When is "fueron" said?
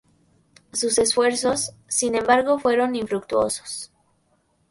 2.57-2.95